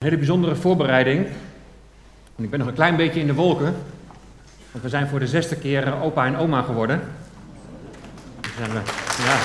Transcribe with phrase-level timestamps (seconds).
[0.00, 1.26] Een hele bijzondere voorbereiding.
[2.36, 3.76] Ik ben nog een klein beetje in de wolken.
[4.70, 7.00] Want we zijn voor de zesde keer eh, opa en oma geworden.
[8.40, 8.80] Dus zijn we,
[9.22, 9.38] ja.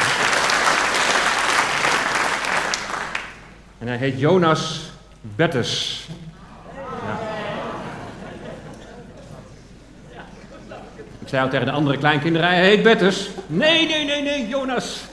[3.77, 4.91] En hij heet Jonas
[5.21, 6.07] Bettes.
[7.05, 7.19] Ja.
[11.19, 13.29] Ik zei al tegen de andere kleinkinderen, hij heet Bettes.
[13.47, 15.05] Nee, nee, nee, nee, Jonas.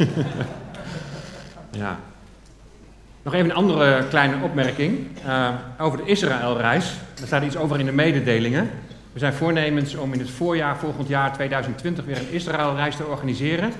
[1.71, 1.99] ja.
[3.23, 5.49] Nog even een andere kleine opmerking uh,
[5.79, 6.95] over de Israëlreis.
[7.15, 8.71] Daar staat iets over in de mededelingen.
[9.13, 13.73] We zijn voornemens om in het voorjaar volgend jaar 2020 weer een Israëlreis te organiseren.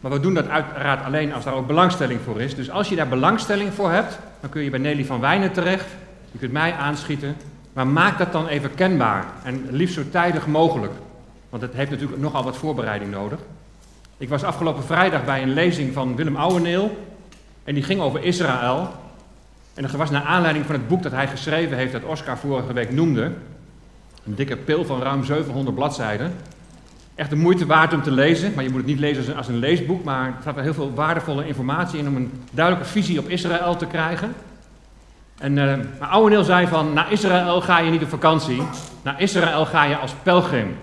[0.00, 2.54] Maar we doen dat uiteraard alleen als daar ook belangstelling voor is.
[2.54, 5.86] Dus als je daar belangstelling voor hebt, dan kun je bij Nelly van Wijnen terecht.
[6.30, 7.36] Je kunt mij aanschieten.
[7.72, 9.24] Maar maak dat dan even kenbaar.
[9.44, 10.92] En liefst zo tijdig mogelijk.
[11.48, 13.38] Want het heeft natuurlijk nogal wat voorbereiding nodig.
[14.16, 16.96] Ik was afgelopen vrijdag bij een lezing van Willem Ouweneel
[17.64, 18.94] en die ging over Israël.
[19.74, 22.72] En dat was naar aanleiding van het boek dat hij geschreven heeft, dat Oscar vorige
[22.72, 23.32] week noemde.
[24.26, 26.32] Een dikke pil van ruim 700 bladzijden.
[27.14, 29.58] Echt de moeite waard om te lezen, maar je moet het niet lezen als een,
[29.58, 33.28] leesboek, maar er staat wel heel veel waardevolle informatie in om een duidelijke visie op
[33.28, 34.34] Israël te krijgen.
[35.38, 38.62] En, uh, maar Ouweneel zei van, naar Israël ga je niet op vakantie,
[39.02, 40.76] naar Israël ga je als pelgrim.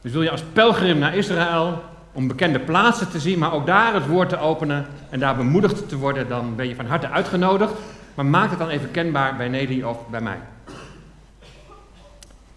[0.00, 1.82] Dus wil je als pelgrim naar Israël,
[2.16, 5.88] om bekende plaatsen te zien, maar ook daar het woord te openen en daar bemoedigd
[5.88, 7.72] te worden, dan ben je van harte uitgenodigd.
[8.14, 10.38] Maar maak het dan even kenbaar bij Nelly of bij mij.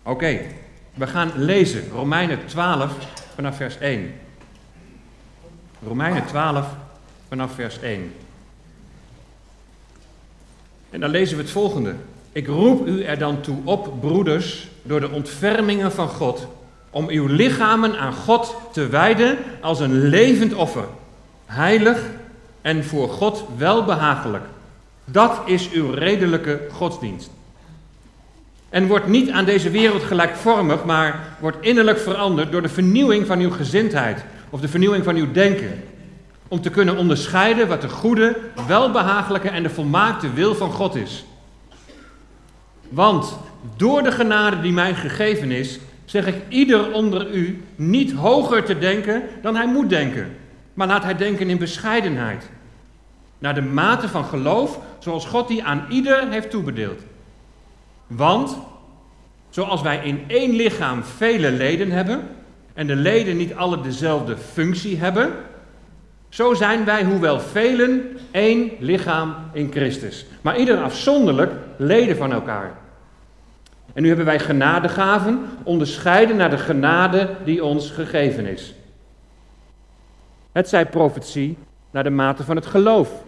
[0.04, 0.40] Oké,
[0.94, 2.92] we gaan lezen Romeinen 12
[3.36, 4.14] vanaf vers 1.
[5.88, 6.68] Romeinen 12
[7.28, 8.14] vanaf vers 1.
[10.90, 11.96] En dan lezen we het volgende.
[12.32, 16.48] Ik roep u er dan toe op, broeders, door de ontfermingen van God
[16.90, 20.86] om uw lichamen aan God te wijden als een levend offer,
[21.46, 22.02] heilig
[22.62, 24.44] en voor God welbehagelijk.
[25.06, 27.30] Dat is uw redelijke godsdienst.
[28.70, 33.40] En wordt niet aan deze wereld gelijkvormig, maar wordt innerlijk veranderd door de vernieuwing van
[33.40, 35.84] uw gezindheid of de vernieuwing van uw denken.
[36.48, 41.26] Om te kunnen onderscheiden wat de goede, welbehagelijke en de volmaakte wil van God is.
[42.90, 43.40] Want
[43.78, 48.78] door de genade die mij gegeven is, zeg ik ieder onder u niet hoger te
[48.78, 50.36] denken dan hij moet denken,
[50.74, 52.50] maar laat hij denken in bescheidenheid.
[53.40, 57.02] Naar de mate van geloof zoals God die aan ieder heeft toebedeeld.
[58.08, 58.58] Want,
[59.50, 62.28] zoals wij in één lichaam vele leden hebben,
[62.74, 65.34] en de leden niet alle dezelfde functie hebben,
[66.30, 70.26] zo zijn wij, hoewel velen, één lichaam in Christus.
[70.42, 72.78] Maar ieder afzonderlijk leden van elkaar.
[74.00, 78.76] En nu hebben wij genadegaven, onderscheiden naar de genade die ons gegeven is.
[80.52, 81.58] Het zij profetie
[81.92, 83.24] naar de mate van het geloof.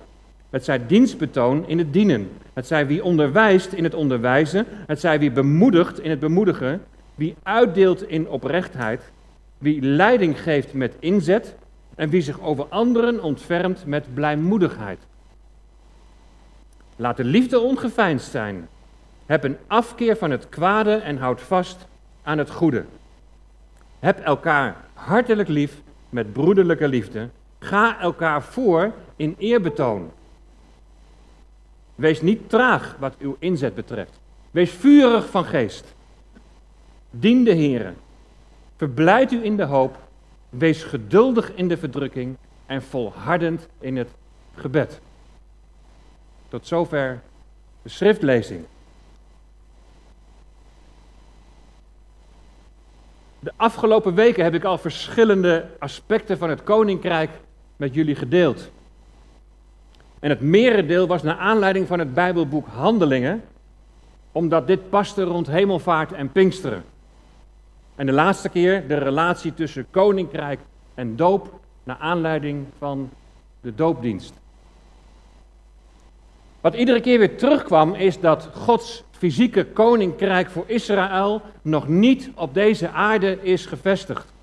[0.50, 2.30] Het zij dienstbetoon in het dienen.
[2.54, 4.66] Het zij wie onderwijst in het onderwijzen.
[4.70, 6.82] Het zij wie bemoedigt in het bemoedigen.
[7.16, 9.12] Wie uitdeelt in oprechtheid.
[9.58, 11.56] Wie leiding geeft met inzet.
[11.96, 15.00] En wie zich over anderen ontfermt met blijmoedigheid.
[16.96, 18.68] Laat de liefde ongeveinsd zijn.
[19.32, 21.88] Heb een afkeer van het kwade en houd vast
[22.24, 22.86] aan het goede.
[24.00, 27.30] Heb elkaar hartelijk lief met broederlijke liefde.
[27.60, 30.12] Ga elkaar voor in eerbetoon.
[31.96, 34.20] Wees niet traag wat uw inzet betreft.
[34.52, 35.96] Wees vurig van geest.
[37.10, 37.94] Dien de Heer.
[38.76, 39.98] Verblijd u in de hoop.
[40.50, 44.10] Wees geduldig in de verdrukking en volhardend in het
[44.56, 45.00] gebed.
[46.48, 47.22] Tot zover
[47.82, 48.66] de schriftlezing.
[53.44, 57.30] De afgelopen weken heb ik al verschillende aspecten van het koninkrijk
[57.76, 58.72] met jullie gedeeld.
[60.20, 63.44] En het merendeel was naar aanleiding van het Bijbelboek Handelingen,
[64.32, 66.84] omdat dit paste rond hemelvaart en Pinksteren.
[67.96, 70.60] En de laatste keer de relatie tussen koninkrijk
[70.94, 73.10] en doop, naar aanleiding van
[73.62, 74.41] de doopdienst.
[76.62, 82.54] Wat iedere keer weer terugkwam, is dat Gods fysieke koninkrijk voor Israël nog niet op
[82.54, 84.34] deze aarde is gevestigd.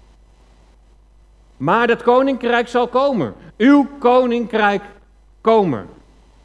[1.57, 3.35] Maar dat koninkrijk zal komen.
[3.57, 4.83] Uw koninkrijk
[5.41, 5.87] komen.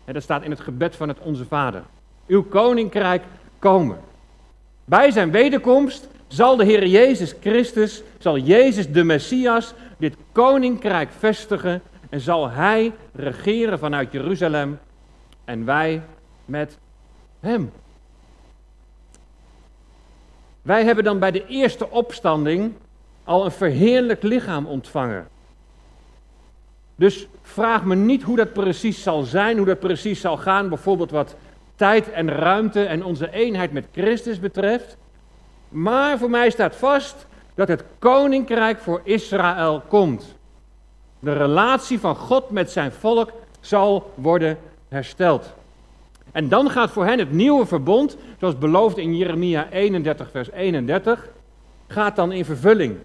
[0.05, 1.83] En dat staat in het gebed van het Onze Vader.
[2.27, 3.23] Uw koninkrijk
[3.59, 3.99] komen.
[4.85, 11.81] Bij zijn wederkomst zal de Heer Jezus Christus, zal Jezus de Messias, dit koninkrijk vestigen
[12.09, 14.79] en zal Hij regeren vanuit Jeruzalem
[15.45, 16.01] en wij
[16.45, 16.77] met
[17.39, 17.71] Hem.
[20.61, 22.73] Wij hebben dan bij de eerste opstanding
[23.23, 25.27] al een verheerlijk lichaam ontvangen.
[26.95, 30.69] Dus vraag me niet hoe dat precies zal zijn, hoe dat precies zal gaan.
[30.69, 31.35] Bijvoorbeeld wat
[31.75, 34.97] tijd en ruimte en onze eenheid met Christus betreft.
[35.69, 37.25] Maar voor mij staat vast
[37.55, 40.35] dat het koninkrijk voor Israël komt.
[41.19, 44.57] De relatie van God met zijn volk zal worden
[44.93, 45.53] hersteld.
[46.31, 51.29] En dan gaat voor hen het nieuwe verbond, zoals beloofd in Jeremia 31, vers 31,
[51.87, 52.97] gaat dan in vervulling.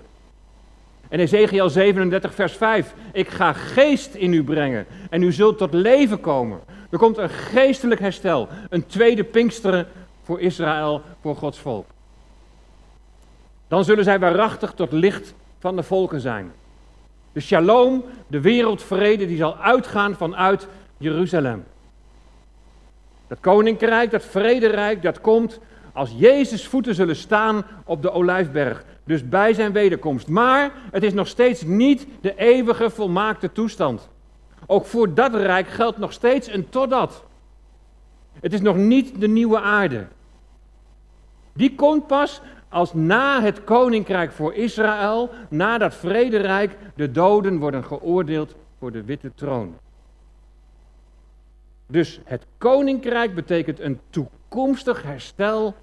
[1.08, 2.94] En Ezekiel 37, vers 5.
[3.12, 6.60] Ik ga geest in u brengen en u zult tot leven komen.
[6.90, 9.86] Er komt een geestelijk herstel, een tweede Pinksteren
[10.22, 11.86] voor Israël, voor Gods volk.
[13.68, 16.52] Dan zullen zij waarachtig tot licht van de volken zijn.
[17.32, 20.68] De shalom, de wereldvrede, die zal uitgaan vanuit
[20.98, 21.64] Jeruzalem.
[23.28, 25.60] Dat koninkrijk, dat vrederijk, dat komt
[25.92, 28.84] als Jezus voeten zullen staan op de olijfberg.
[29.04, 30.28] Dus bij zijn wederkomst.
[30.28, 34.08] Maar het is nog steeds niet de eeuwige volmaakte toestand.
[34.66, 37.24] Ook voor dat rijk geldt nog steeds een totdat.
[38.40, 40.06] Het is nog niet de nieuwe aarde.
[41.52, 47.84] Die komt pas als na het koninkrijk voor Israël, na dat vrederijk, de doden worden
[47.84, 49.74] geoordeeld voor de witte troon.
[51.90, 55.74] Dus het koninkrijk betekent een toekomstig herstel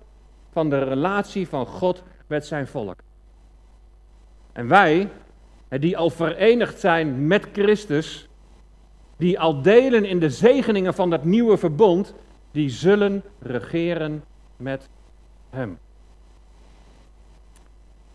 [0.52, 3.00] van de relatie van God met zijn volk.
[4.52, 5.10] En wij,
[5.69, 8.28] die al verenigd zijn met Christus,
[9.18, 12.13] die al delen in de zegeningen van dat nieuwe verbond,
[12.51, 14.24] die zullen regeren
[14.58, 14.90] met
[15.50, 15.78] Hem.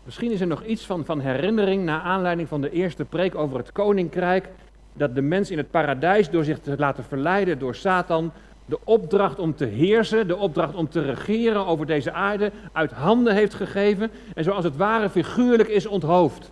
[0.03, 3.57] Misschien is er nog iets van, van herinnering naar aanleiding van de eerste preek over
[3.57, 4.49] het koninkrijk.
[4.93, 8.31] Dat de mens in het paradijs door zich te laten verleiden door Satan
[8.65, 13.35] de opdracht om te heersen, de opdracht om te regeren over deze aarde uit handen
[13.35, 16.51] heeft gegeven en zoals het ware figuurlijk is onthoofd.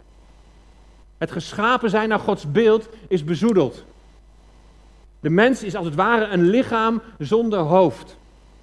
[1.18, 3.83] Het geschapen zijn naar Gods beeld is bezoedeld.
[5.19, 8.18] De mens is als het ware een lichaam zonder hoofd.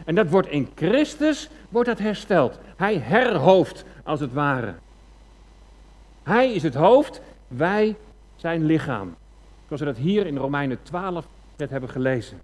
[0.04, 2.58] En dat wordt in Christus wordt dat hersteld.
[2.76, 4.74] Hij herhoofd als het ware.
[6.22, 7.96] Hij is het hoofd, wij
[8.36, 9.14] zijn lichaam.
[9.66, 12.40] Zoals we dat hier in Romeinen 12 net hebben gelezen.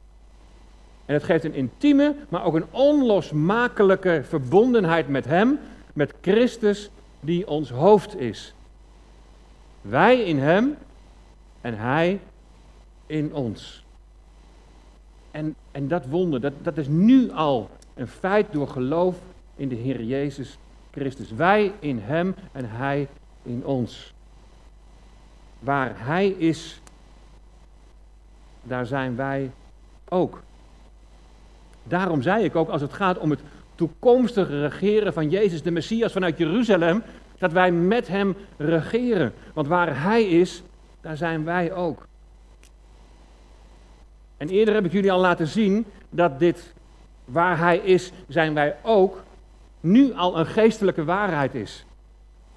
[1.05, 5.59] En het geeft een intieme, maar ook een onlosmakelijke verbondenheid met Hem,
[5.93, 6.91] met Christus,
[7.21, 8.55] die ons hoofd is.
[9.81, 10.77] Wij in Hem
[11.61, 12.21] en Hij
[13.07, 13.85] in ons.
[15.31, 19.17] En, en dat wonder, dat, dat is nu al een feit door geloof
[19.57, 20.59] in de Heer Jezus
[20.91, 21.31] Christus.
[21.31, 23.09] Wij in Hem en Hij
[23.43, 24.15] in ons.
[25.59, 26.82] Waar Hij is,
[28.63, 29.51] daar zijn wij
[30.09, 30.43] ook.
[31.83, 33.41] Daarom zei ik ook, als het gaat om het
[33.75, 37.03] toekomstige regeren van Jezus, de Messias vanuit Jeruzalem,
[37.39, 39.33] dat wij met Hem regeren.
[39.55, 40.63] Want waar Hij is,
[41.01, 42.07] daar zijn wij ook.
[44.37, 46.75] En eerder heb ik jullie al laten zien dat dit,
[47.25, 49.23] waar Hij is, zijn wij ook,
[49.81, 51.85] nu al een geestelijke waarheid is.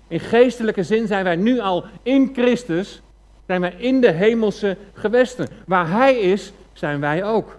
[0.07, 3.01] In geestelijke zin zijn wij nu al in Christus,
[3.45, 5.47] zijn wij in de hemelse gewesten.
[5.65, 7.57] Waar Hij is, zijn wij ook.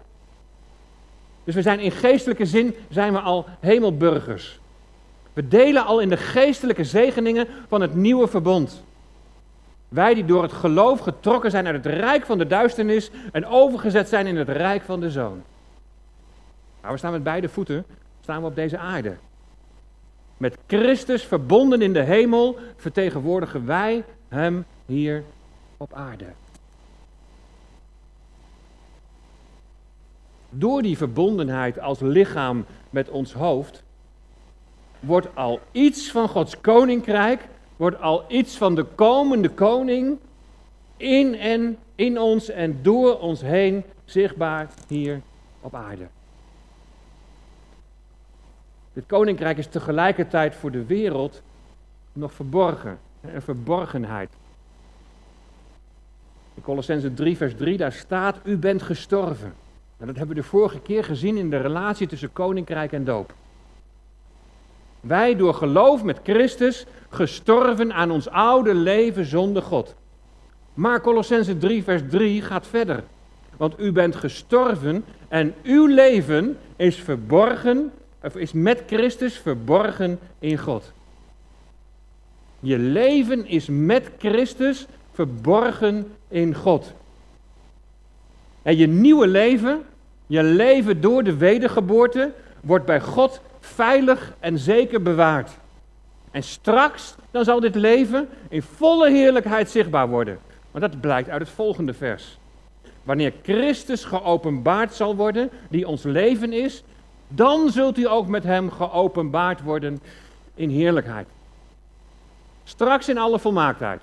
[1.44, 4.60] Dus we zijn in geestelijke zin zijn we al hemelburgers.
[5.32, 8.84] We delen al in de geestelijke zegeningen van het nieuwe verbond.
[9.88, 14.08] Wij die door het geloof getrokken zijn uit het rijk van de duisternis en overgezet
[14.08, 15.42] zijn in het rijk van de zoon.
[16.80, 17.84] Maar we staan met beide voeten
[18.20, 19.16] staan we op deze aarde.
[20.36, 25.22] Met Christus verbonden in de hemel vertegenwoordigen wij Hem hier
[25.76, 26.26] op aarde.
[30.50, 33.82] Door die verbondenheid als lichaam met ons hoofd,
[35.00, 40.18] wordt al iets van Gods koninkrijk, wordt al iets van de komende koning
[40.96, 45.20] in en in ons en door ons heen zichtbaar hier
[45.60, 46.06] op aarde.
[48.92, 51.42] Dit koninkrijk is tegelijkertijd voor de wereld
[52.12, 54.30] nog verborgen, een verborgenheid.
[56.66, 59.54] Colossense 3, vers 3, daar staat: U bent gestorven.
[59.96, 63.34] Nou, dat hebben we de vorige keer gezien in de relatie tussen koninkrijk en doop.
[65.00, 69.94] Wij door geloof met Christus gestorven aan ons oude leven zonder God.
[70.74, 73.04] Maar Colossense 3, vers 3 gaat verder.
[73.56, 77.92] Want u bent gestorven en uw leven is verborgen
[78.22, 80.92] of is met Christus verborgen in God.
[82.60, 86.92] Je leven is met Christus verborgen in God.
[88.62, 89.84] En je nieuwe leven,
[90.26, 95.50] je leven door de wedergeboorte, wordt bij God veilig en zeker bewaard.
[96.30, 100.38] En straks, dan zal dit leven in volle heerlijkheid zichtbaar worden.
[100.70, 102.38] Want dat blijkt uit het volgende vers.
[103.02, 106.82] Wanneer Christus geopenbaard zal worden, die ons leven is,
[107.28, 110.00] Dan zult u ook met hem geopenbaard worden
[110.54, 111.26] in heerlijkheid.
[112.64, 114.02] Straks in alle volmaaktheid.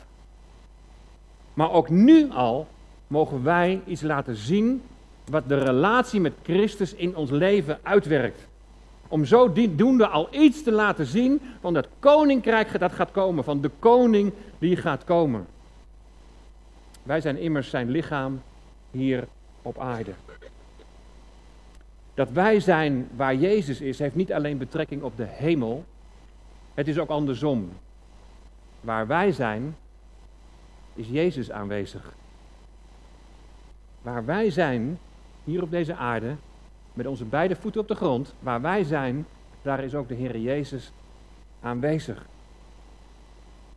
[1.54, 2.68] Maar ook nu al
[3.08, 4.82] mogen wij iets laten zien
[5.26, 8.48] wat de relatie met Christus in ons leven uitwerkt.
[9.08, 13.62] Om zo doende al iets te laten zien van dat koninkrijk dat gaat komen, van
[13.62, 15.46] de koning die gaat komen.
[17.04, 18.42] Wij zijn immers zijn lichaam
[18.92, 19.28] hier
[19.62, 20.12] op aarde.
[22.14, 25.86] Dat wij zijn waar Jezus is, heeft niet alleen betrekking op de hemel,
[26.74, 27.70] het is ook andersom.
[28.82, 29.76] Waar wij zijn,
[30.96, 32.14] is Jezus aanwezig.
[34.02, 35.00] Waar wij zijn,
[35.44, 36.36] hier op deze aarde,
[36.94, 39.26] met onze beide voeten op de grond, waar wij zijn,
[39.62, 40.92] daar is ook de Heer Jezus
[41.62, 42.26] aanwezig.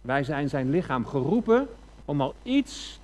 [0.00, 1.68] Wij zijn zijn lichaam geroepen
[2.04, 3.00] om al iets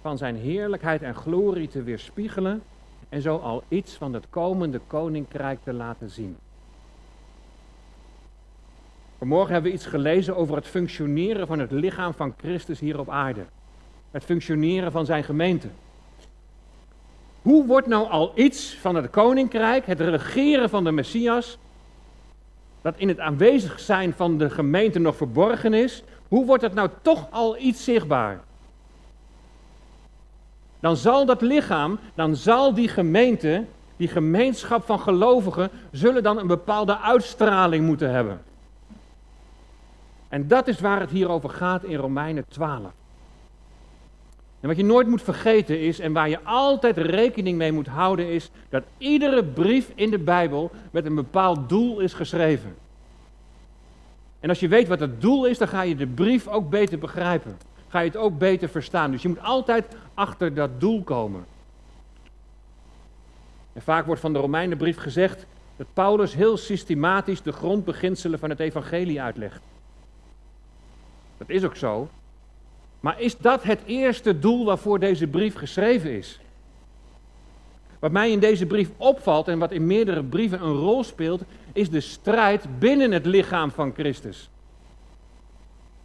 [0.00, 2.62] van zijn heerlijkheid en glorie te weerspiegelen
[3.08, 6.36] en zo al iets van het komende koninkrijk te laten zien.
[9.24, 13.10] Vanmorgen hebben we iets gelezen over het functioneren van het lichaam van Christus hier op
[13.10, 13.44] aarde.
[14.10, 15.68] Het functioneren van zijn gemeente.
[17.42, 21.58] Hoe wordt nou al iets van het koninkrijk, het regeren van de Messias,
[22.82, 26.88] dat in het aanwezig zijn van de gemeente nog verborgen is, hoe wordt het nou
[27.02, 28.40] toch al iets zichtbaar?
[30.80, 33.64] Dan zal dat lichaam, dan zal die gemeente,
[33.96, 38.52] die gemeenschap van gelovigen, zullen dan een bepaalde uitstraling moeten hebben.
[40.34, 42.80] En dat is waar het hier over gaat in Romeinen 12.
[44.60, 48.28] En wat je nooit moet vergeten is, en waar je altijd rekening mee moet houden,
[48.28, 52.74] is dat iedere brief in de Bijbel met een bepaald doel is geschreven.
[54.40, 56.98] En als je weet wat het doel is, dan ga je de brief ook beter
[56.98, 57.56] begrijpen.
[57.88, 59.10] Ga je het ook beter verstaan.
[59.10, 61.44] Dus je moet altijd achter dat doel komen.
[63.72, 68.60] En vaak wordt van de Romeinenbrief gezegd dat Paulus heel systematisch de grondbeginselen van het
[68.60, 69.60] evangelie uitlegt.
[71.38, 72.08] Dat is ook zo.
[73.00, 76.40] Maar is dat het eerste doel waarvoor deze brief geschreven is?
[77.98, 81.90] Wat mij in deze brief opvalt en wat in meerdere brieven een rol speelt, is
[81.90, 84.50] de strijd binnen het lichaam van Christus.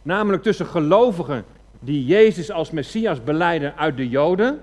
[0.02, 1.44] Namelijk tussen gelovigen
[1.78, 4.60] die Jezus als Messias beleiden uit de Joden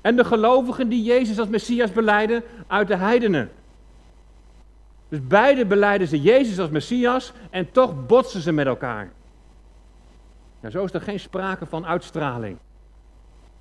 [0.00, 3.50] en de gelovigen die Jezus als Messias beleiden uit de heidenen.
[5.08, 9.10] Dus beide beleiden ze Jezus als Messias en toch botsen ze met elkaar.
[10.60, 12.58] Nou, zo is er geen sprake van uitstraling.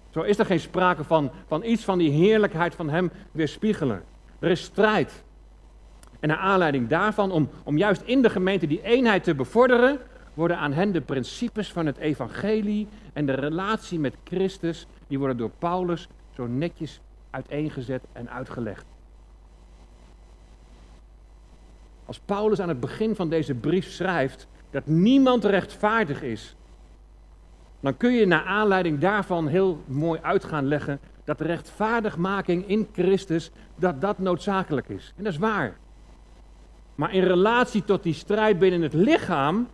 [0.10, 4.04] Zo is er geen sprake van, van iets van die heerlijkheid van Hem weerspiegelen.
[4.40, 5.24] Er is strijd.
[6.20, 10.00] En naar aanleiding daarvan, om, om juist in de gemeente die eenheid te bevorderen,
[10.34, 15.38] worden aan hen de principes van het evangelie en de relatie met Christus, die worden
[15.38, 18.86] door Paulus zo netjes uiteengezet en uitgelegd.
[22.06, 26.56] Als Paulus aan het begin van deze brief schrijft dat niemand rechtvaardig is,
[27.80, 32.88] dan kun je naar aanleiding daarvan heel mooi uit gaan leggen dat de rechtvaardigmaking in
[32.94, 35.14] Christus, dat dat noodzakelijk is.
[35.18, 35.78] En dat is waar.
[36.96, 39.68] Maar in relatie tot die strijd binnen het lichaam,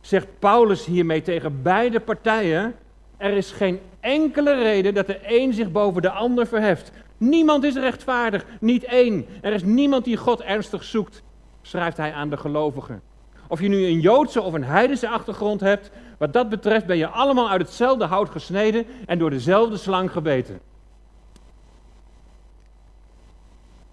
[0.00, 2.74] zegt Paulus hiermee tegen beide partijen,
[3.16, 6.92] er is geen enkele reden dat de een zich boven de ander verheft.
[7.16, 9.26] Niemand is rechtvaardig, niet één.
[9.40, 11.22] Er is niemand die God ernstig zoekt,
[11.62, 13.02] schrijft hij aan de gelovigen.
[13.48, 17.08] Of je nu een Joodse of een heidense achtergrond hebt, wat dat betreft ben je
[17.08, 20.60] allemaal uit hetzelfde hout gesneden en door dezelfde slang gebeten.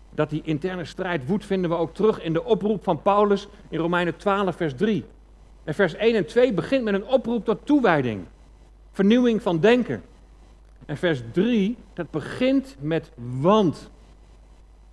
[0.09, 3.79] Dat die interne strijd woedt vinden we ook terug in de oproep van Paulus in
[3.79, 5.05] Romeinen 12, vers 3.
[5.63, 8.25] En vers 1 en 2 begint met een oproep tot toewijding,
[8.91, 10.03] vernieuwing van denken.
[10.85, 13.89] En vers 3, dat begint met want.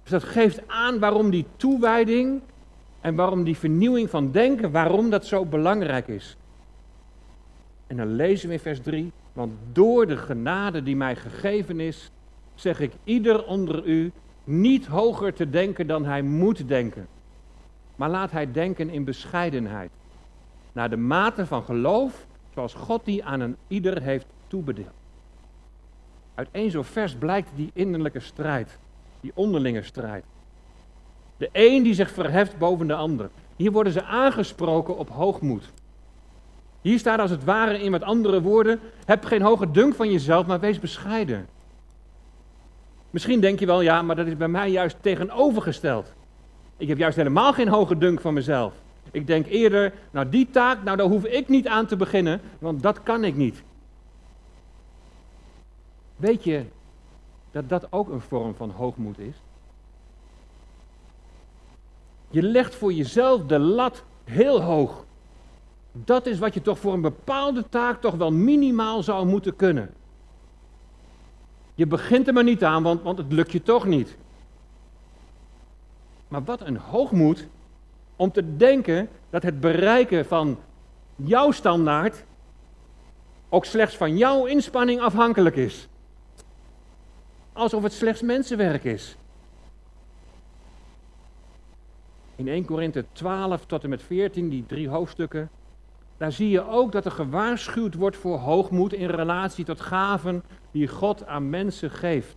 [0.02, 2.40] Dus dat geeft aan waarom die toewijding
[3.00, 6.36] en waarom die vernieuwing van denken, waarom dat zo belangrijk is.
[7.88, 12.10] En dan lezen we in vers 3, want door de genade die mij gegeven is,
[12.54, 14.12] zeg ik ieder onder u
[14.44, 17.06] niet hoger te denken dan hij moet denken.
[17.96, 19.90] Maar laat hij denken in bescheidenheid.
[20.72, 24.96] Naar de mate van geloof, zoals God die aan een ieder heeft toebedeeld.
[26.34, 28.78] Uit één zo vers blijkt die innerlijke strijd,
[29.20, 30.24] die onderlinge strijd.
[31.36, 33.30] De een die zich verheft boven de ander.
[33.56, 35.72] Hier worden ze aangesproken op hoogmoed.
[36.88, 40.46] Hier staat als het ware in met andere woorden: heb geen hoge dunk van jezelf,
[40.46, 41.48] maar wees bescheiden.
[43.10, 46.12] Misschien denk je wel, ja, maar dat is bij mij juist tegenovergesteld.
[46.76, 48.72] Ik heb juist helemaal geen hoge dunk van mezelf.
[49.10, 52.82] Ik denk eerder, nou die taak, nou daar hoef ik niet aan te beginnen, want
[52.82, 53.62] dat kan ik niet.
[56.16, 56.64] Weet je
[57.50, 59.34] dat dat ook een vorm van hoogmoed is?
[62.30, 65.06] Je legt voor jezelf de lat heel hoog.
[65.92, 69.94] Dat is wat je toch voor een bepaalde taak toch wel minimaal zou moeten kunnen.
[71.74, 74.16] Je begint er maar niet aan, want, want het lukt je toch niet.
[76.28, 77.46] Maar wat een hoogmoed
[78.16, 80.58] om te denken dat het bereiken van
[81.16, 82.24] jouw standaard
[83.48, 85.88] ook slechts van jouw inspanning afhankelijk is.
[87.52, 89.16] Alsof het slechts mensenwerk is.
[92.36, 95.50] In 1 Korinthe 12 tot en met 14, die drie hoofdstukken,
[96.18, 100.88] daar zie je ook dat er gewaarschuwd wordt voor hoogmoed in relatie tot gaven die
[100.88, 102.36] God aan mensen geeft.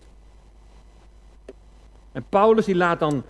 [2.12, 3.24] En Paulus die laat dan,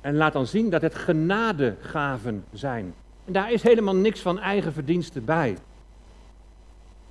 [0.00, 2.94] en laat dan zien dat het genadegaven zijn.
[3.24, 5.56] En daar is helemaal niks van eigen verdiensten bij.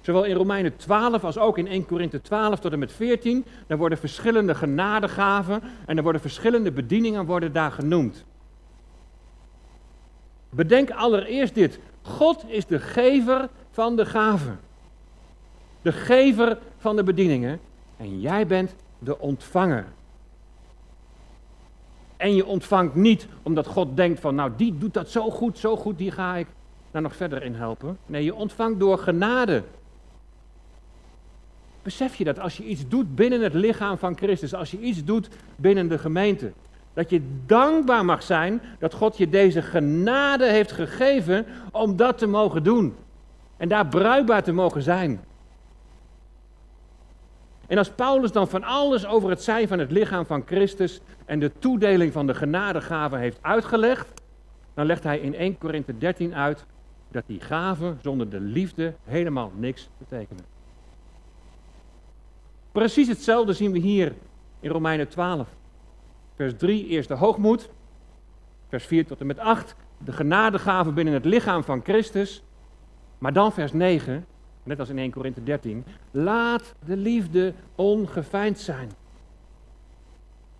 [0.01, 3.77] Zowel in Romeinen 12 als ook in 1 Korinthe 12 tot en met 14, daar
[3.77, 8.25] worden verschillende genadegaven en er worden verschillende bedieningen worden daar genoemd.
[10.49, 11.79] Bedenk allereerst dit.
[12.05, 14.59] God is de gever van de gaven.
[15.81, 17.59] De gever van de bedieningen.
[17.97, 19.85] En jij bent de ontvanger.
[22.17, 25.75] En je ontvangt niet omdat God denkt van, nou die doet dat zo goed, zo
[25.75, 26.47] goed, die ga ik
[26.91, 27.97] daar nog verder in helpen.
[28.05, 29.63] Nee, je ontvangt door genade.
[31.81, 35.03] Besef je dat als je iets doet binnen het lichaam van Christus, als je iets
[35.03, 36.51] doet binnen de gemeente,
[36.95, 42.27] dat je dankbaar mag zijn dat God je deze genade heeft gegeven om dat te
[42.27, 42.95] mogen doen.
[43.57, 45.23] En daar bruikbaar te mogen zijn.
[47.67, 51.39] En als Paulus dan van alles over het zijn van het lichaam van Christus en
[51.39, 54.21] de toedeling van de genadegaven heeft uitgelegd,
[54.73, 56.65] dan legt hij in 1 Korinthe 13 uit
[57.11, 60.43] dat die gaven zonder de liefde helemaal niks betekenen.
[62.71, 64.13] Precies hetzelfde zien we hier
[64.59, 65.47] in Romeinen 12.
[66.35, 67.69] Vers 3, eerst de hoogmoed.
[68.67, 72.43] Vers 4 tot en met 8, de genadegaven binnen het lichaam van Christus.
[73.17, 74.25] Maar dan vers 9,
[74.63, 78.91] net als in 1 Korinthe 13, laat de liefde ongeveind zijn.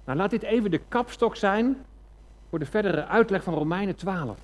[0.05, 1.77] Nou, laat dit even de kapstok zijn
[2.49, 4.39] voor de verdere uitleg van Romeinen 12.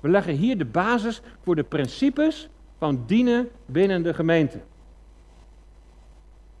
[0.00, 4.60] We leggen hier de basis voor de principes van dienen binnen de gemeente.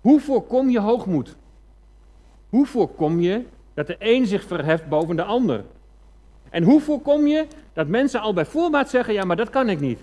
[0.00, 1.36] Hoe voorkom je hoogmoed?
[2.48, 3.44] Hoe voorkom je
[3.76, 5.64] dat de een zich verheft boven de ander?
[6.50, 9.80] En hoe voorkom je dat mensen al bij voorbaat zeggen: ja, maar dat kan ik
[9.80, 10.00] niet?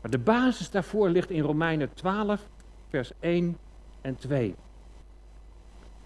[0.00, 2.48] Maar de basis daarvoor ligt in Romeinen 12,
[2.88, 3.56] vers 1
[4.00, 4.54] en 2.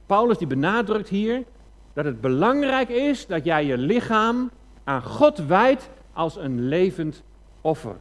[0.07, 1.45] Paulus die benadrukt hier
[1.93, 4.51] dat het belangrijk is dat jij je lichaam
[4.85, 7.23] aan God wijdt als een levend
[7.61, 7.97] offer.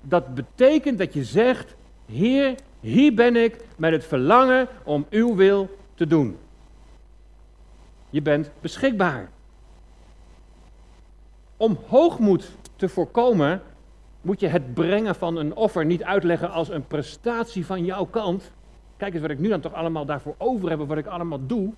[0.00, 1.76] Dat betekent dat je zegt,
[2.06, 6.38] Heer, hier ben ik met het verlangen om uw wil te doen.
[8.10, 9.28] Je bent beschikbaar.
[11.56, 13.62] Om hoogmoed te voorkomen,
[14.20, 18.50] moet je het brengen van een offer niet uitleggen als een prestatie van jouw kant.
[18.96, 21.72] Kijk eens wat ik nu dan toch allemaal daarvoor over heb, wat ik allemaal doe.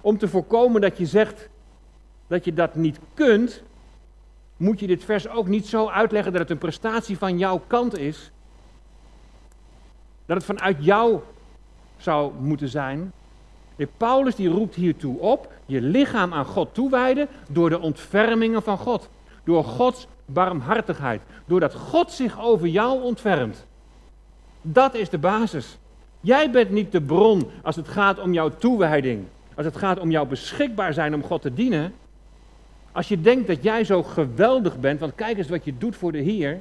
[0.00, 1.48] Om te voorkomen dat je zegt
[2.26, 3.62] dat je dat niet kunt,
[4.56, 7.98] moet je dit vers ook niet zo uitleggen dat het een prestatie van jouw kant
[7.98, 8.30] is.
[10.30, 11.20] Dat het vanuit jou
[11.96, 13.12] zou moeten zijn.
[13.96, 19.08] Paulus die roept hiertoe op je lichaam aan God toewijden door de ontfermingen van God.
[19.44, 21.22] Door Gods barmhartigheid.
[21.44, 23.66] Doordat God zich over jou ontfermt.
[24.62, 25.78] Dat is de basis.
[26.20, 29.24] Jij bent niet de bron als het gaat om jouw toewijding.
[29.54, 31.94] Als het gaat om jouw beschikbaar zijn om God te dienen.
[32.92, 36.12] Als je denkt dat jij zo geweldig bent, want kijk eens wat je doet voor
[36.12, 36.60] de Heer.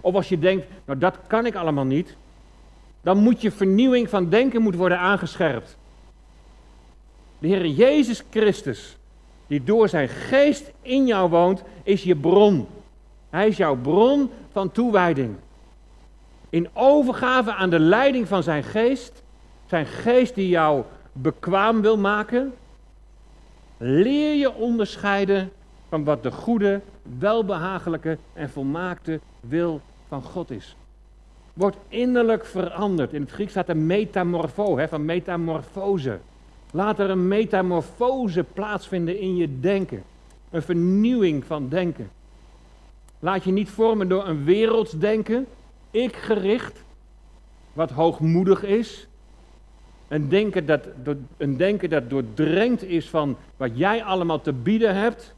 [0.00, 2.16] Of als je denkt, nou dat kan ik allemaal niet.
[3.08, 5.76] Dan moet je vernieuwing van denken moet worden aangescherpt.
[7.38, 8.96] De Heer Jezus Christus,
[9.46, 12.66] die door zijn geest in jou woont, is je bron.
[13.30, 15.36] Hij is jouw bron van toewijding.
[16.50, 19.22] In overgave aan de leiding van zijn geest,
[19.66, 22.54] zijn geest die jou bekwaam wil maken,
[23.76, 25.52] leer je onderscheiden
[25.88, 26.80] van wat de goede,
[27.18, 30.76] welbehagelijke en volmaakte wil van God is.
[31.58, 33.12] Wordt innerlijk veranderd.
[33.12, 36.18] In het Grieks staat een metamorfo, hè, van metamorfose.
[36.70, 40.02] Laat er een metamorfose plaatsvinden in je denken.
[40.50, 42.10] Een vernieuwing van denken.
[43.18, 45.46] Laat je niet vormen door een wereldsdenken,
[45.90, 46.82] ik gericht,
[47.72, 49.08] wat hoogmoedig is.
[50.08, 50.88] Een denken, dat,
[51.36, 55.34] een denken dat doordrenkt is van wat jij allemaal te bieden hebt.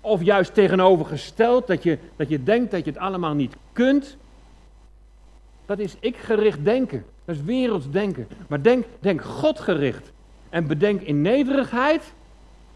[0.00, 4.16] Of juist tegenovergesteld, dat je, dat je denkt dat je het allemaal niet kunt.
[5.66, 7.04] Dat is ik-gericht denken.
[7.24, 8.28] Dat is werelds denken.
[8.48, 10.10] Maar denk, denk Godgericht.
[10.50, 12.12] en bedenk in nederigheid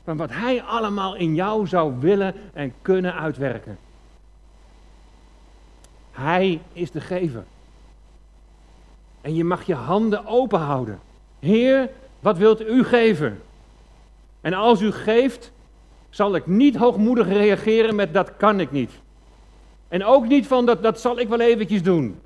[0.05, 3.79] van wat Hij allemaal in jou zou willen en kunnen uitwerken.
[6.11, 7.44] Hij is de gever.
[9.20, 11.01] En je mag je handen open houden.
[11.38, 13.42] Heer, wat wilt u geven?
[14.40, 15.53] En als u geeft,
[16.11, 18.90] zal ik niet hoogmoedig reageren met dat kan ik niet.
[19.88, 22.20] En ook niet van dat, dat zal ik wel eventjes doen.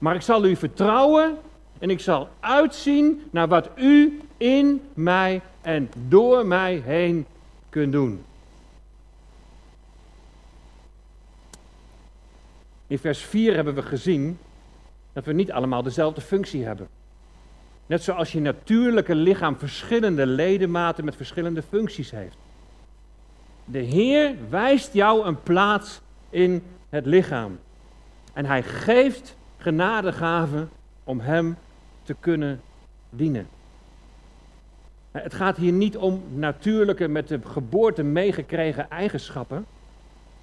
[0.00, 1.38] Maar ik zal u vertrouwen
[1.78, 7.26] en ik zal uitzien naar wat u in mij en door mij heen
[7.68, 8.24] kunt doen.
[12.86, 14.38] In vers 4 hebben we gezien
[15.12, 16.88] dat we niet allemaal dezelfde functie hebben.
[17.86, 22.36] Net zoals je natuurlijke lichaam verschillende ledematen met verschillende functies heeft.
[23.64, 27.58] De Heer wijst jou een plaats in het lichaam.
[28.32, 30.70] En hij geeft genadegaven
[31.04, 31.56] om hem
[32.02, 32.60] te kunnen
[33.10, 33.48] dienen.
[35.10, 39.66] Het gaat hier niet om natuurlijke, met de geboorte meegekregen eigenschappen.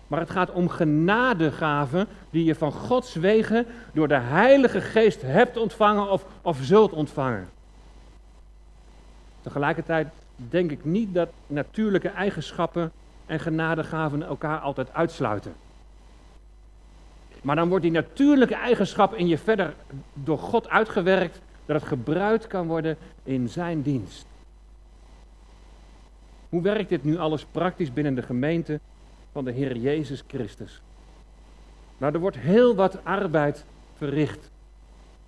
[0.07, 5.57] Maar het gaat om genadegaven die je van Gods wegen door de Heilige Geest hebt
[5.57, 7.49] ontvangen of, of zult ontvangen.
[9.41, 12.91] Tegelijkertijd denk ik niet dat natuurlijke eigenschappen
[13.25, 15.53] en genadegaven elkaar altijd uitsluiten.
[17.47, 19.73] Maar dan wordt die natuurlijke eigenschap in je verder
[20.13, 24.25] door God uitgewerkt, dat het gebruikt kan worden in zijn dienst.
[26.49, 28.79] Hoe werkt dit nu alles praktisch binnen de gemeente
[29.31, 30.81] van de Heer Jezus Christus?
[31.97, 34.51] Nou, er wordt heel wat arbeid verricht.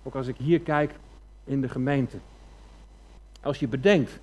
[0.02, 0.92] Ook als ik hier kijk
[1.44, 2.16] in de gemeente.
[3.40, 4.18] Als je bedenkt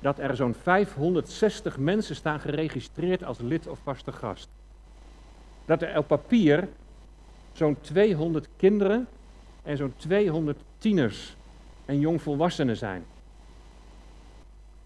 [0.00, 4.48] dat er zo'n 560 mensen staan geregistreerd als lid of vaste gast.
[5.64, 6.68] Dat er op papier
[7.52, 9.06] zo'n 200 kinderen
[9.62, 11.36] en zo'n 200 tieners
[11.84, 13.04] en jongvolwassenen zijn.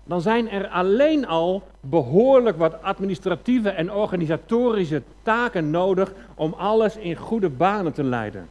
[0.05, 7.17] Dan zijn er alleen al behoorlijk wat administratieve en organisatorische taken nodig om alles in
[7.17, 8.49] goede banen te leiden.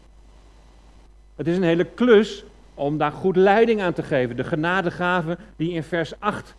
[1.36, 4.36] Het is een hele klus om daar goed leiding aan te geven.
[4.36, 6.56] De genadegave die in vers 8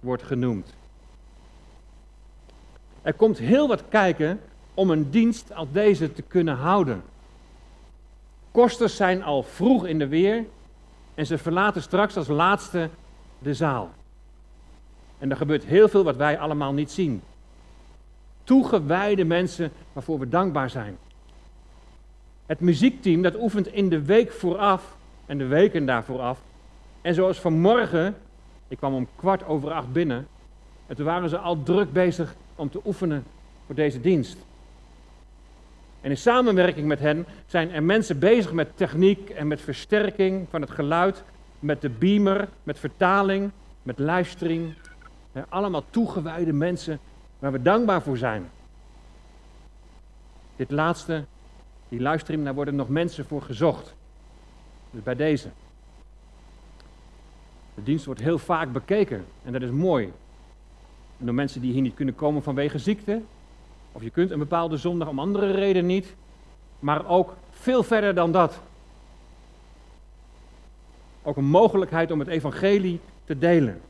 [0.00, 0.74] wordt genoemd.
[3.02, 4.40] Er komt heel wat kijken
[4.74, 7.02] om een dienst als deze te kunnen houden.
[8.50, 10.44] Kosters zijn al vroeg in de weer
[11.14, 12.88] en ze verlaten straks als laatste
[13.38, 13.90] de zaal.
[15.18, 17.22] En er gebeurt heel veel wat wij allemaal niet zien.
[18.44, 20.98] Toegewijde mensen waarvoor we dankbaar zijn.
[22.46, 26.40] Het muziekteam dat oefent in de week vooraf en de weken daarvoor af.
[27.02, 28.16] En zoals vanmorgen,
[28.68, 30.26] ik kwam om kwart over acht binnen.
[30.86, 33.24] En toen waren ze al druk bezig om te oefenen
[33.66, 34.36] voor deze dienst.
[36.04, 40.60] En in samenwerking met hen zijn er mensen bezig met techniek en met versterking van
[40.60, 41.22] het geluid,
[41.58, 43.50] met de beamer, met vertaling,
[43.82, 44.74] met livestream.
[45.48, 46.98] allemaal toegewijde mensen
[47.38, 48.50] waar we dankbaar voor zijn.
[50.56, 51.24] Dit laatste,
[51.88, 53.94] die livestream, daar worden nog mensen voor gezocht.
[54.90, 55.48] Dus bij deze.
[57.74, 60.12] De dienst wordt heel vaak bekeken en dat is mooi.
[61.18, 63.22] En door mensen die hier niet kunnen komen vanwege ziekte,
[63.94, 66.14] of je kunt een bepaalde zondag om andere reden niet,
[66.78, 68.60] maar ook veel verder dan dat.
[71.22, 73.80] Ook een mogelijkheid om het evangelie te delen.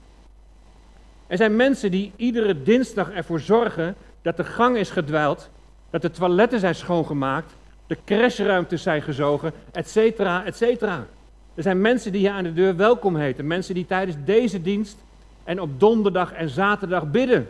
[1.27, 5.51] Er zijn mensen die iedere dinsdag ervoor zorgen dat de gang is gedwijld,
[5.91, 7.53] dat de toiletten zijn schoongemaakt,
[7.87, 11.07] de crashruimtes zijn gezogen, et cetera, et cetera.
[11.55, 14.97] Er zijn mensen die je aan de deur welkom heten, mensen die tijdens deze dienst
[15.45, 17.49] en op donderdag en zaterdag bidden.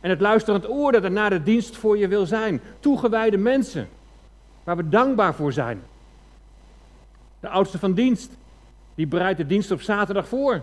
[0.00, 2.60] En het luisterend oor dat er na de dienst voor je wil zijn.
[2.80, 3.88] Toegewijde mensen,
[4.64, 5.82] waar we dankbaar voor zijn.
[7.40, 8.36] De oudste van dienst,
[8.94, 10.62] die bereidt de dienst op zaterdag voor.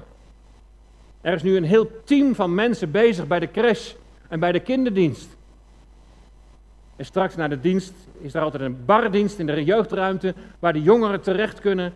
[1.21, 3.93] Er is nu een heel team van mensen bezig bij de crash
[4.27, 5.35] en bij de kinderdienst.
[6.95, 10.81] En straks na de dienst is er altijd een bardienst in de jeugdruimte waar de
[10.81, 11.93] jongeren terecht kunnen.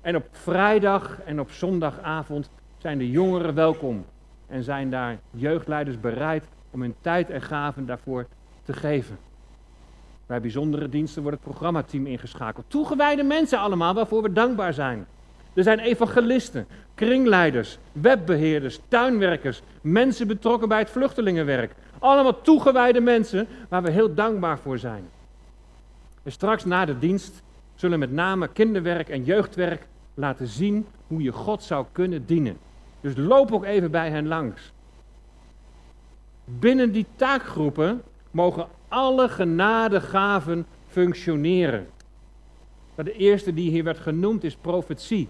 [0.00, 4.04] En op vrijdag en op zondagavond zijn de jongeren welkom.
[4.46, 8.26] En zijn daar jeugdleiders bereid om hun tijd en gaven daarvoor
[8.64, 9.18] te geven.
[10.26, 12.64] Bij bijzondere diensten wordt het programmateam ingeschakeld.
[12.68, 15.06] Toegewijde mensen allemaal waarvoor we dankbaar zijn.
[15.54, 21.74] Er zijn evangelisten, kringleiders, webbeheerders, tuinwerkers, mensen betrokken bij het vluchtelingenwerk.
[21.98, 25.04] Allemaal toegewijde mensen waar we heel dankbaar voor zijn.
[26.22, 27.42] En straks na de dienst
[27.74, 32.58] zullen met name kinderwerk en jeugdwerk laten zien hoe je God zou kunnen dienen.
[33.00, 34.72] Dus loop ook even bij hen langs.
[36.44, 41.88] Binnen die taakgroepen mogen alle genadegaven functioneren.
[42.94, 45.28] De eerste die hier werd genoemd is profetie.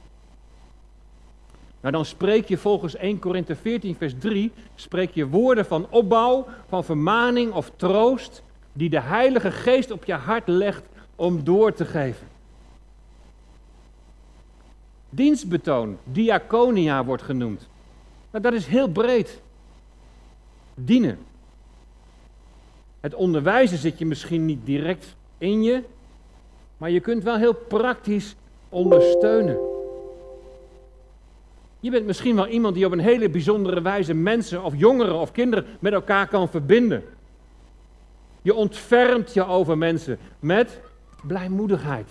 [1.81, 6.47] Nou, dan spreek je volgens 1 Korinthe 14, vers 3, spreek je woorden van opbouw,
[6.69, 10.83] van vermaning of troost, die de Heilige Geest op je hart legt
[11.17, 12.27] om door te geven.
[15.11, 17.69] Dienstbetoon, diaconia wordt genoemd.
[18.31, 19.41] Nou, dat is heel breed.
[20.75, 21.19] Dienen.
[23.01, 25.83] Het onderwijzen zit je misschien niet direct in je,
[26.77, 28.37] maar je kunt wel heel praktisch
[28.69, 29.59] ondersteunen.
[31.81, 35.33] Je bent misschien wel iemand die op een hele bijzondere wijze mensen of jongeren of
[35.33, 37.05] kinderen met elkaar kan verbinden.
[38.43, 40.81] Je ontfermt je over mensen met
[41.23, 42.09] blijmoedigheid.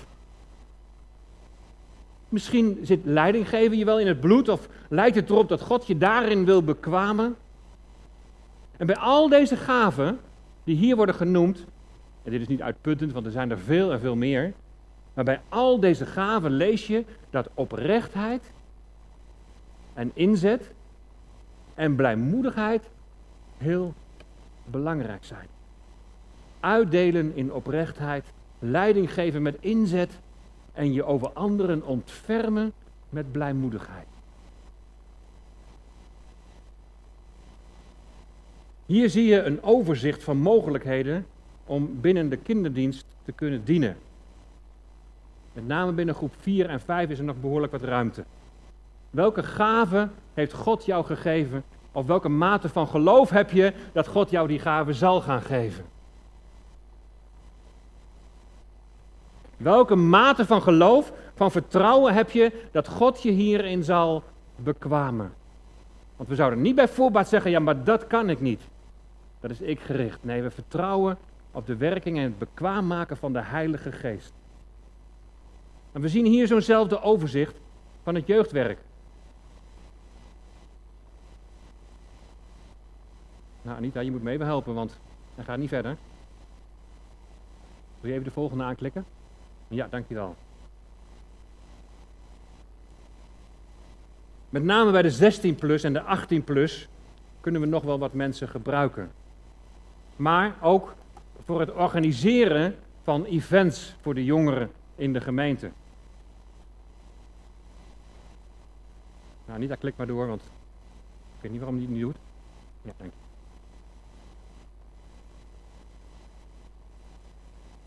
[2.30, 5.98] Misschien zit leidinggeven je wel in het bloed of lijkt het erop dat God je
[5.98, 7.36] daarin wil bekwamen.
[8.82, 10.20] En bij al deze gaven
[10.64, 11.66] die hier worden genoemd,
[12.24, 14.54] en dit is niet uitputtend, want er zijn er veel en veel meer,
[15.14, 18.52] maar bij al deze gaven lees je dat oprechtheid
[19.94, 20.72] en inzet
[21.74, 22.90] en blijmoedigheid
[23.58, 23.94] heel
[24.66, 25.48] belangrijk zijn.
[26.60, 28.26] Uitdelen in oprechtheid,
[28.60, 30.20] leiding geven met inzet
[30.74, 32.74] en je over anderen ontfermen
[33.10, 34.08] met blijmoedigheid.
[38.92, 41.26] Hier zie je een overzicht van mogelijkheden
[41.66, 43.98] om binnen de kinderdienst te kunnen dienen.
[45.54, 48.24] Met name binnen groep 4 en 5 is er nog behoorlijk wat ruimte.
[49.10, 51.64] Welke gave heeft God jou gegeven?
[51.92, 55.86] Of welke mate van geloof heb je dat God jou die gave zal gaan geven?
[59.58, 64.24] Welke mate van geloof, van vertrouwen heb je dat God je hierin zal
[64.56, 65.34] bekwamen?
[66.16, 68.62] Want we zouden niet bij voorbaat zeggen, ja maar dat kan ik niet.
[69.42, 70.24] Dat is ik gericht.
[70.24, 71.18] Nee, we vertrouwen
[71.52, 74.34] op de werking en het bekwaam maken van de Heilige Geest.
[75.92, 77.60] En we zien hier zo'nzelfde overzicht
[78.04, 78.80] van het jeugdwerk.
[83.62, 85.00] Nou, Anita, je moet me helpen, want
[85.36, 85.98] hij gaat niet verder.
[88.00, 89.06] Wil je even de volgende aanklikken?
[89.68, 90.36] Ja, dankjewel.
[94.50, 96.88] Met name bij de 16 plus en de 18 plus
[97.42, 99.12] kunnen we nog wel wat mensen gebruiken.
[100.16, 100.96] Maar ook
[101.44, 105.72] voor het organiseren van events voor de jongeren in de gemeente.
[109.46, 112.18] Nou, niet dat klik maar door, want ik weet niet waarom hij het niet doet.
[112.82, 113.20] Ja, dank je.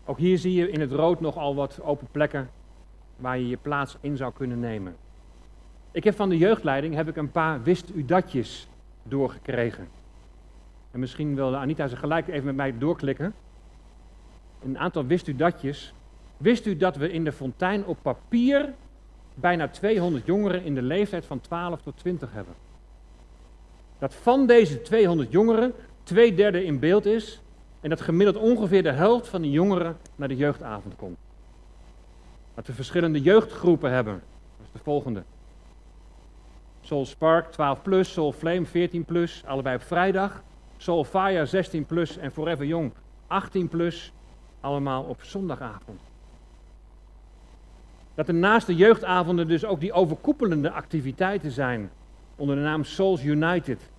[0.05, 2.49] Ook hier zie je in het rood nogal wat open plekken
[3.15, 4.95] waar je je plaats in zou kunnen nemen.
[5.91, 8.67] Ik heb van de jeugdleiding heb ik een paar wist u datjes
[9.03, 9.87] doorgekregen.
[10.95, 13.33] En misschien wil Anita ze gelijk even met mij doorklikken.
[14.63, 15.93] Een aantal wist u datjes.
[16.37, 18.73] Wist u dat we in de fontein op papier
[19.33, 22.53] bijna 200 jongeren in de leeftijd van 12 tot 20 hebben?
[23.99, 27.41] Dat van deze 200 jongeren twee derde in beeld is
[27.81, 31.17] en dat gemiddeld ongeveer de helft van de jongeren naar de jeugdavond komt.
[32.53, 34.13] Dat we verschillende jeugdgroepen hebben.
[34.57, 35.23] Dat is de volgende.
[36.81, 40.43] Soul Spark 12 plus, Soul Flame 14 plus, allebei op vrijdag.
[40.77, 42.91] Soul Fire 16 plus en Forever Young
[43.27, 44.13] 18 plus,
[44.59, 45.99] allemaal op zondagavond.
[48.15, 51.89] Dat er naast de jeugdavonden dus ook die overkoepelende activiteiten zijn
[52.35, 53.89] onder de naam Souls United.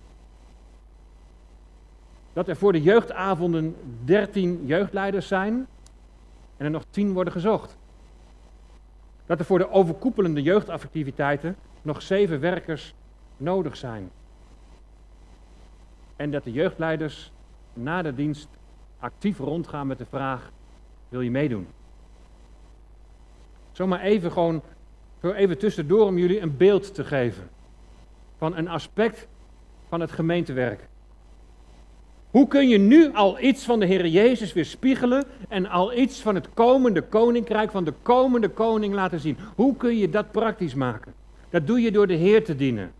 [2.33, 5.67] Dat er voor de jeugdavonden 13 jeugdleiders zijn
[6.57, 7.77] en er nog 10 worden gezocht.
[9.25, 12.93] Dat er voor de overkoepelende jeugdactiviteiten nog 7 werkers
[13.37, 14.11] nodig zijn.
[16.17, 17.31] En dat de jeugdleiders
[17.73, 18.47] na de dienst
[18.99, 20.51] actief rondgaan met de vraag:
[21.09, 21.67] wil je meedoen?
[23.71, 24.61] Zomaar even gewoon,
[25.21, 27.49] zo even tussendoor om jullie een beeld te geven
[28.37, 29.27] van een aspect
[29.87, 30.87] van het gemeentewerk.
[32.31, 36.21] Hoe kun je nu al iets van de Heer Jezus weer spiegelen en al iets
[36.21, 39.37] van het komende koninkrijk, van de komende koning laten zien?
[39.55, 41.13] Hoe kun je dat praktisch maken?
[41.49, 42.91] Dat doe je door de Heer te dienen.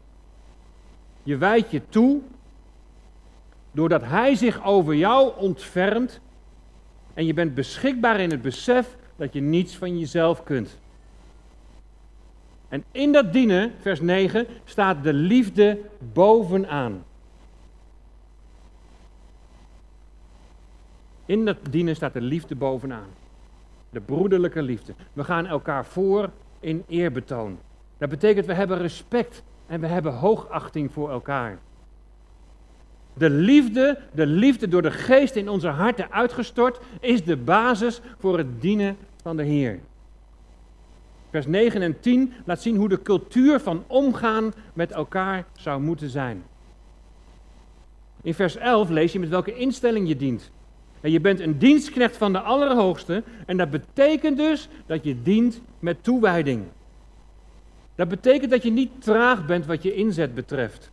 [1.24, 2.22] Je wijdt je toe
[3.78, 6.20] doordat Hij zich over jou ontfermt
[7.14, 10.80] en je bent beschikbaar in het besef dat je niets van jezelf kunt.
[12.70, 15.80] En in dat dienen, vers 9, staat de liefde
[16.14, 17.04] bovenaan.
[21.26, 23.10] In dat dienen staat de liefde bovenaan.
[23.90, 24.94] De broederlijke liefde.
[25.14, 27.60] We gaan elkaar voor in eerbetoon.
[27.98, 31.58] Dat betekent we hebben respect en we hebben hoogachting voor elkaar.
[33.18, 38.38] De liefde, de liefde door de geest in onze harten uitgestort, is de basis voor
[38.38, 39.80] het dienen van de Heer.
[41.30, 46.10] Vers 9 en 10 laat zien hoe de cultuur van omgaan met elkaar zou moeten
[46.10, 46.44] zijn.
[48.22, 50.52] In vers 11 lees je met welke instelling je dient.
[51.02, 55.62] En je bent een dienstknecht van de Allerhoogste en dat betekent dus dat je dient
[55.80, 56.64] met toewijding.
[57.96, 60.92] Dat betekent dat je niet traag bent wat je inzet betreft.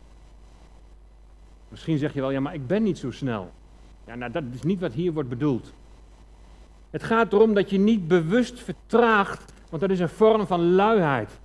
[1.75, 3.51] Misschien zeg je wel, ja, maar ik ben niet zo snel.
[4.07, 5.73] Ja, nou, dat is niet wat hier wordt bedoeld.
[6.89, 11.39] Het gaat erom dat je niet bewust vertraagt, want dat is een vorm van luiheid.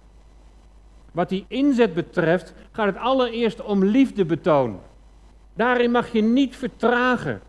[1.13, 4.79] Wat die inzet betreft, gaat het allereerst om liefdebetoon.
[5.55, 7.41] Daarin mag je niet vertragen.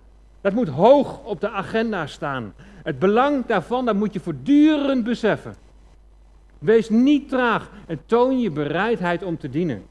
[0.41, 2.53] Dat moet hoog op de agenda staan.
[2.83, 5.55] Het belang daarvan, dat moet je voortdurend beseffen.
[6.59, 9.89] Wees niet traag en toon je bereidheid om te dienen.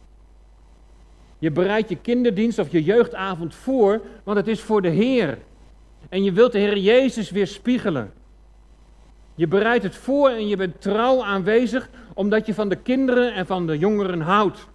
[1.41, 5.39] Je bereidt je kinderdienst of je jeugdavond voor, want het is voor de Heer.
[6.09, 8.13] En je wilt de Heer Jezus weer spiegelen.
[9.35, 13.47] Je bereidt het voor en je bent trouw aanwezig omdat je van de kinderen en
[13.47, 14.69] van de jongeren houdt.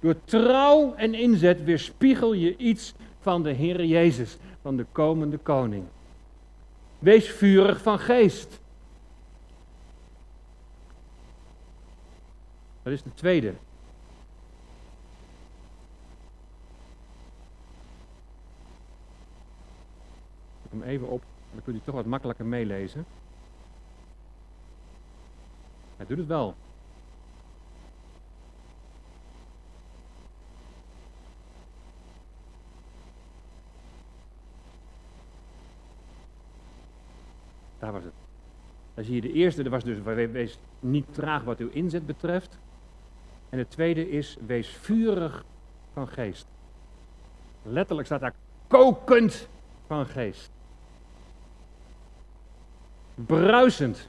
[0.00, 5.84] Door trouw en inzet weerspiegel je iets van de Heer Jezus, van de komende koning.
[6.98, 8.60] Wees vurig van geest.
[12.82, 13.52] Dat is de tweede.
[20.82, 23.04] Even op, dan kunt u toch wat makkelijker meelezen.
[25.96, 26.54] Hij doet het wel.
[37.78, 38.12] Daar was het.
[38.94, 42.58] Dan zie je de eerste, dat was dus wees niet traag wat uw inzet betreft.
[43.48, 45.44] En de tweede is wees vurig
[45.92, 46.46] van geest.
[47.62, 48.34] Letterlijk staat daar
[48.66, 49.48] kokend
[49.86, 50.50] van geest.
[53.16, 54.08] Bruisend.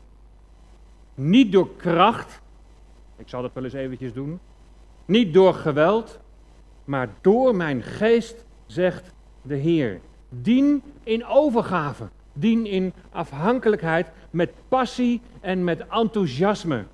[1.15, 2.41] Niet door kracht.
[3.15, 4.39] Ik zal dat wel eens eventjes doen.
[5.06, 6.20] Niet door geweld.
[6.86, 10.00] Maar door mijn geest, zegt de Heer.
[10.30, 12.10] Dien in overgave.
[12.34, 16.86] Dien in afhankelijkheid met passie en met enthousiasme.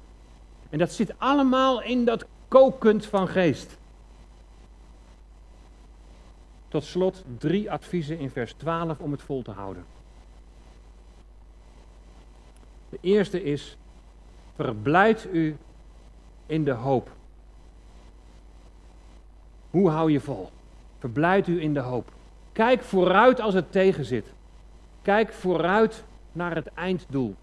[0.69, 3.77] En dat zit allemaal in dat kokend van geest.
[6.67, 9.85] Tot slot drie adviezen in vers 12 om het vol te houden.
[12.93, 13.77] De eerste is,
[14.55, 15.57] verblijd u
[16.45, 17.09] in de hoop.
[19.69, 20.49] Hoe hou je vol?
[20.99, 22.11] Verblijd u in de hoop.
[22.51, 24.33] Kijk vooruit als het tegenzit.
[25.01, 27.35] Kijk vooruit naar het einddoel.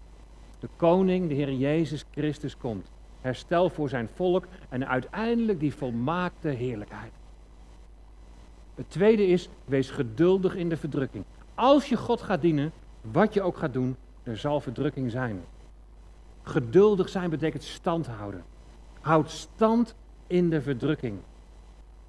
[0.59, 2.87] De koning, de Heer Jezus Christus komt.
[3.21, 7.11] Herstel voor zijn volk en uiteindelijk die volmaakte heerlijkheid.
[8.75, 11.23] Het tweede is, wees geduldig in de verdrukking.
[11.55, 15.41] Als je God gaat dienen, wat je ook gaat doen, er zal verdrukking zijn.
[16.43, 18.43] Geduldig zijn betekent stand houden.
[19.01, 19.95] Houd stand
[20.27, 21.19] in de verdrukking.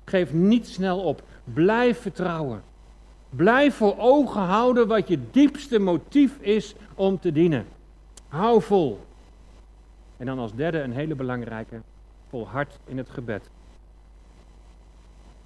[0.05, 1.22] Geef niet snel op.
[1.44, 2.62] Blijf vertrouwen.
[3.31, 7.66] Blijf voor ogen houden wat je diepste motief is om te dienen.
[8.29, 9.01] Hou vol.
[10.16, 11.81] En dan als derde een hele belangrijke,
[12.29, 13.51] volhard in het gebed.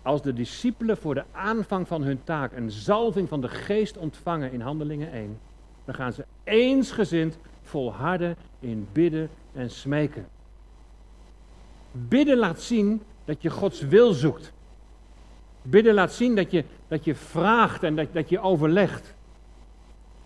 [0.03, 4.53] Als de discipelen voor de aanvang van hun taak een zalving van de geest ontvangen
[4.53, 5.39] in Handelingen 1,
[5.87, 10.29] dan gaan ze eensgezind volharden in bidden en smeken.
[11.93, 14.53] Bidden laat zien dat je Gods wil zoekt.
[15.63, 19.15] Bidden laat zien dat je, dat je vraagt en dat, dat je overlegt.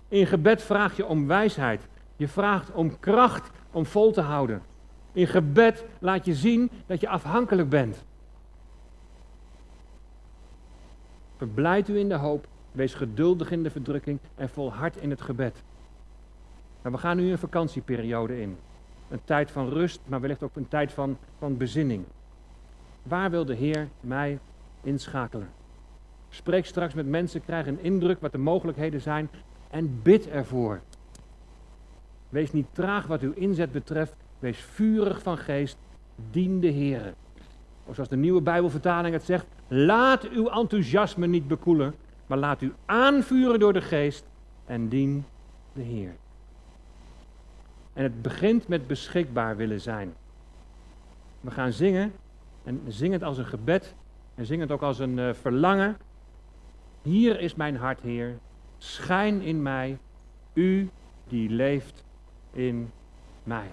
[0.09, 1.88] In gebed vraag je om wijsheid.
[2.16, 4.62] Je vraagt om kracht om vol te houden.
[5.12, 8.05] In gebed laat je zien dat je afhankelijk bent.
[11.37, 15.62] Verblijd u in de hoop, wees geduldig in de verdrukking en volhard in het gebed.
[16.83, 18.56] We gaan nu een vakantieperiode in.
[19.09, 22.04] Een tijd van rust, maar wellicht ook een tijd van, van bezinning.
[23.02, 24.38] Waar wil de Heer mij
[24.83, 25.48] inschakelen?
[26.28, 29.30] Spreek straks met mensen, krijg een indruk wat de mogelijkheden zijn
[29.70, 30.80] en bid ervoor.
[32.29, 35.79] Wees niet traag wat uw inzet betreft, wees vurig van geest,
[36.31, 37.14] dien de Heer.
[37.85, 41.94] Of zoals de nieuwe Bijbelvertaling het zegt, laat uw enthousiasme niet bekoelen,
[42.31, 44.24] maar laat u aanvuren door de geest
[44.66, 45.24] en dien
[45.72, 46.16] de Heer.
[47.92, 50.14] En het begint met beschikbaar willen zijn.
[51.40, 52.12] We gaan zingen
[52.64, 53.94] en zing het als een gebed
[54.35, 55.96] en zing het ook als een uh, verlangen.
[57.02, 58.38] Hier is mijn hart, Heer.
[58.78, 59.98] Schijn in mij,
[60.52, 60.90] u
[61.28, 62.04] die leeft
[62.52, 62.90] in
[63.42, 63.72] mij.